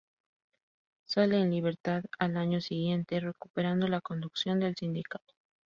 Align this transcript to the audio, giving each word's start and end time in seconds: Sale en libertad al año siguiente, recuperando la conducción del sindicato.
Sale 1.05 1.39
en 1.39 1.51
libertad 1.51 2.03
al 2.17 2.35
año 2.37 2.59
siguiente, 2.59 3.19
recuperando 3.19 3.87
la 3.87 4.01
conducción 4.01 4.59
del 4.59 4.75
sindicato. 4.75 5.35